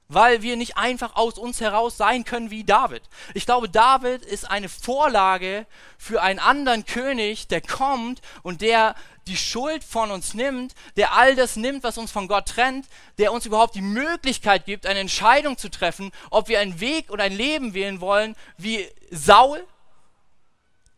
[0.08, 3.02] Weil wir nicht einfach aus uns heraus sein können wie David.
[3.34, 5.66] Ich glaube, David ist eine Vorlage
[5.98, 8.94] für einen anderen König, der kommt und der
[9.28, 13.32] die Schuld von uns nimmt, der all das nimmt, was uns von Gott trennt, der
[13.32, 17.34] uns überhaupt die Möglichkeit gibt, eine Entscheidung zu treffen, ob wir einen Weg und ein
[17.34, 19.66] Leben wählen wollen wie Saul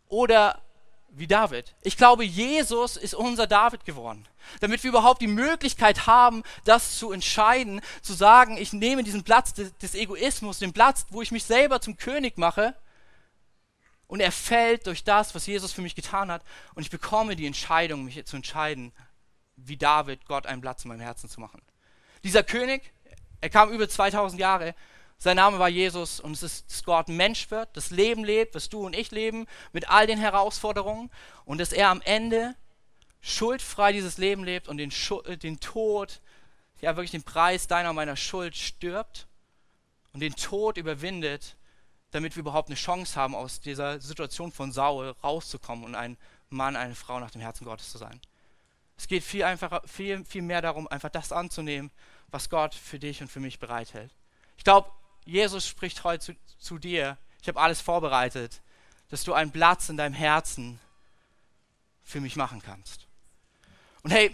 [0.07, 0.61] oder
[1.09, 1.75] wie David.
[1.81, 4.27] Ich glaube, Jesus ist unser David geworden.
[4.59, 9.53] Damit wir überhaupt die Möglichkeit haben, das zu entscheiden, zu sagen, ich nehme diesen Platz
[9.53, 12.75] des, Egoismus, den Platz, wo ich mich selber zum König mache
[14.08, 16.44] und er fällt durch das, was Jesus für mich getan hat.
[16.76, 18.91] Und ich bekomme die Entscheidung, mich zu entscheiden,
[19.56, 21.62] wie David Gott einen Platz in meinem Herzen zu machen.
[22.24, 22.94] Dieser König,
[23.41, 24.76] er kam über 2000 Jahre.
[25.18, 28.70] Sein Name war Jesus und es ist, dass Gott Mensch wird, das Leben lebt, was
[28.70, 31.10] du und ich leben, mit all den Herausforderungen
[31.46, 32.56] und dass er am Ende
[33.22, 34.91] schuldfrei dieses Leben lebt und den,
[35.26, 36.22] äh, den Tod,
[36.82, 39.28] ja wirklich den Preis deiner und meiner Schuld stirbt
[40.12, 41.56] und den Tod überwindet
[42.15, 46.17] damit wir überhaupt eine Chance haben, aus dieser Situation von Saul rauszukommen und ein
[46.49, 48.21] Mann, eine Frau nach dem Herzen Gottes zu sein.
[48.97, 51.91] Es geht viel einfacher, viel, viel mehr darum, einfach das anzunehmen,
[52.30, 54.15] was Gott für dich und für mich bereithält.
[54.58, 54.89] Ich glaube,
[55.25, 57.17] Jesus spricht heute zu, zu dir.
[57.41, 58.62] Ich habe alles vorbereitet,
[59.10, 60.80] dass du einen Platz in deinem Herzen
[62.01, 63.08] für mich machen kannst.
[64.04, 64.32] Und hey,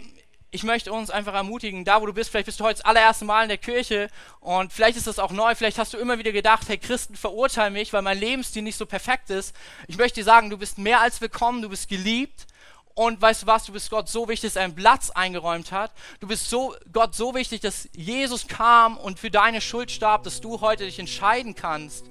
[0.54, 3.24] ich möchte uns einfach ermutigen, da wo du bist, vielleicht bist du heute das allererste
[3.24, 4.10] Mal in der Kirche
[4.40, 7.72] und vielleicht ist das auch neu, vielleicht hast du immer wieder gedacht, hey, Christen verurteilen
[7.72, 9.56] mich, weil mein Lebensstil nicht so perfekt ist.
[9.88, 12.46] Ich möchte dir sagen, du bist mehr als willkommen, du bist geliebt
[12.94, 15.90] und weißt du was, du bist Gott so wichtig, dass er einen Platz eingeräumt hat.
[16.20, 20.42] Du bist so, Gott so wichtig, dass Jesus kam und für deine Schuld starb, dass
[20.42, 22.04] du heute dich entscheiden kannst,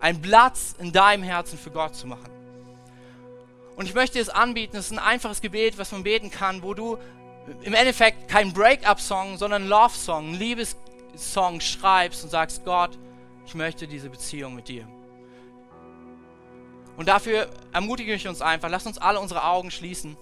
[0.00, 2.30] einen Platz in deinem Herzen für Gott zu machen.
[3.76, 6.74] Und ich möchte es anbieten, es ist ein einfaches Gebet, was man beten kann, wo
[6.74, 6.98] du
[7.62, 12.98] im Endeffekt kein Break-up-Song, sondern Love-Song, Liebessong schreibst und sagst, Gott,
[13.46, 14.88] ich möchte diese Beziehung mit dir.
[16.96, 20.16] Und dafür ermutige ich uns einfach, lass uns alle unsere Augen schließen.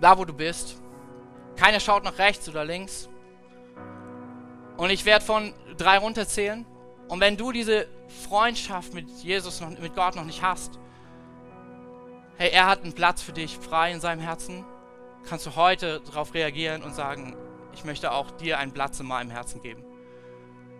[0.00, 0.76] Da, wo du bist.
[1.56, 3.08] Keiner schaut nach rechts oder links.
[4.76, 6.66] Und ich werde von drei runterzählen.
[7.08, 7.86] Und wenn du diese
[8.28, 10.78] Freundschaft mit Jesus, noch, mit Gott noch nicht hast,
[12.36, 14.64] hey, er hat einen Platz für dich frei in seinem Herzen
[15.26, 17.36] kannst du heute darauf reagieren und sagen,
[17.74, 19.84] ich möchte auch dir einen Platz in meinem Herzen geben.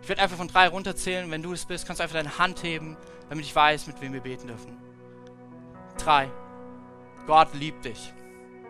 [0.01, 1.29] Ich werde einfach von drei runterzählen.
[1.29, 2.97] Wenn du es bist, kannst du einfach deine Hand heben,
[3.29, 4.77] damit ich weiß, mit wem wir beten dürfen.
[5.97, 6.31] Drei.
[7.25, 8.13] Gott liebt dich.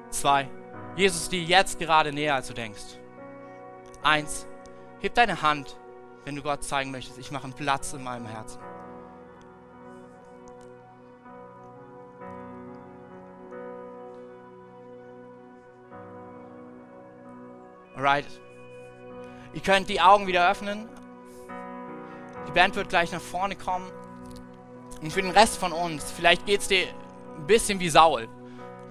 [0.09, 0.49] Zwei.
[0.95, 2.97] Jesus ist dir jetzt gerade näher, als du denkst.
[4.03, 4.47] Eins.
[4.99, 5.77] Heb deine Hand,
[6.25, 8.59] wenn du Gott zeigen möchtest, ich mache einen Platz in meinem Herzen.
[17.97, 18.27] Alright.
[19.55, 20.87] Ihr könnt die Augen wieder öffnen.
[22.47, 23.91] Die Band wird gleich nach vorne kommen.
[25.01, 26.85] Und für den Rest von uns, vielleicht geht es dir
[27.37, 28.27] ein bisschen wie Saul.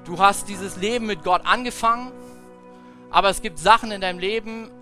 [0.05, 2.11] Du hast dieses Leben mit Gott angefangen,
[3.11, 4.73] aber es gibt Sachen in deinem Leben,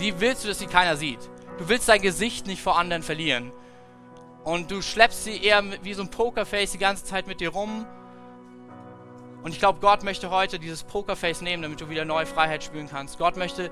[0.00, 1.20] die willst du, dass sie keiner sieht.
[1.58, 3.52] Du willst dein Gesicht nicht vor anderen verlieren.
[4.42, 7.86] Und du schleppst sie eher wie so ein Pokerface die ganze Zeit mit dir rum
[9.44, 12.88] und ich glaube, Gott möchte heute dieses Pokerface nehmen, damit du wieder neue Freiheit spüren
[12.88, 13.18] kannst.
[13.18, 13.70] Gott möchte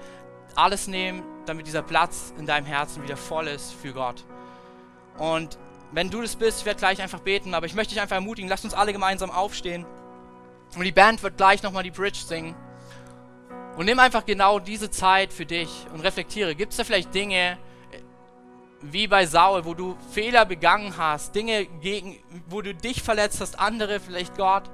[0.55, 4.23] alles nehmen, damit dieser Platz in deinem Herzen wieder voll ist für Gott.
[5.17, 5.59] Und
[5.93, 8.51] wenn du das bist, ich werde gleich einfach beten, aber ich möchte dich einfach ermutigen,
[8.51, 9.87] lass uns alle gemeinsam aufstehen.
[10.77, 12.55] Und die Band wird gleich nochmal die Bridge singen.
[13.79, 16.55] Und nimm einfach genau diese Zeit für dich und reflektiere.
[16.55, 17.57] Gibt es da vielleicht Dinge,
[18.83, 22.19] wie bei Saul, wo du Fehler begangen hast, Dinge gegen,
[22.51, 24.65] wo du dich verletzt hast, andere, vielleicht Gott?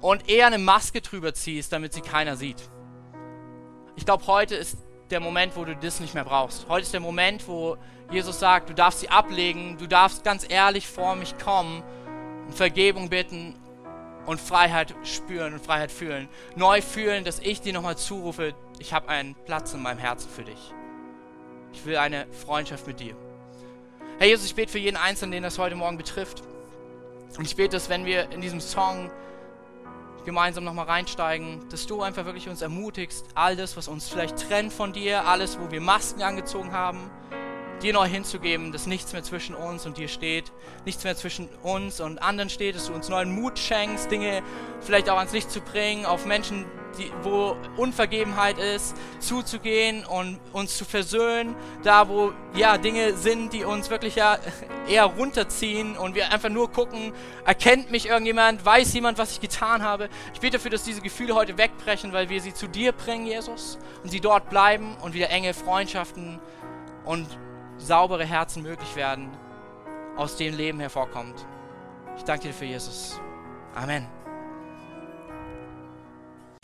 [0.00, 2.68] Und eher eine Maske drüber ziehst, damit sie keiner sieht.
[3.96, 4.76] Ich glaube, heute ist
[5.10, 6.68] der Moment, wo du das nicht mehr brauchst.
[6.68, 7.76] Heute ist der Moment, wo
[8.10, 11.82] Jesus sagt, du darfst sie ablegen, du darfst ganz ehrlich vor mich kommen
[12.46, 13.54] und Vergebung bitten
[14.26, 16.28] und Freiheit spüren und Freiheit fühlen.
[16.56, 20.44] Neu fühlen, dass ich dir nochmal zurufe, ich habe einen Platz in meinem Herzen für
[20.44, 20.72] dich.
[21.72, 23.14] Ich will eine Freundschaft mit dir.
[24.18, 26.42] Herr Jesus, ich bete für jeden Einzelnen, den das heute Morgen betrifft.
[27.36, 29.10] Und ich bete, dass wenn wir in diesem Song
[30.24, 34.72] gemeinsam nochmal reinsteigen, dass du einfach wirklich uns ermutigst, all das, was uns vielleicht trennt
[34.72, 37.10] von dir, alles, wo wir Masken angezogen haben,
[37.82, 40.52] dir neu hinzugeben, dass nichts mehr zwischen uns und dir steht,
[40.84, 44.42] nichts mehr zwischen uns und anderen steht, dass du uns neuen Mut schenkst, Dinge
[44.80, 46.64] vielleicht auch ans Licht zu bringen, auf Menschen,
[46.98, 53.64] die, wo Unvergebenheit ist, zuzugehen und uns zu versöhnen, da wo ja Dinge sind, die
[53.64, 54.38] uns wirklich ja
[54.88, 57.12] eher runterziehen und wir einfach nur gucken,
[57.44, 60.08] erkennt mich irgendjemand, weiß jemand, was ich getan habe.
[60.32, 63.78] Ich bete dafür, dass diese Gefühle heute wegbrechen, weil wir sie zu dir bringen, Jesus,
[64.02, 66.40] und sie dort bleiben und wieder enge Freundschaften
[67.04, 67.26] und
[67.78, 69.30] saubere Herzen möglich werden,
[70.16, 71.46] aus dem Leben hervorkommt.
[72.16, 73.20] Ich danke dir für Jesus.
[73.74, 74.23] Amen.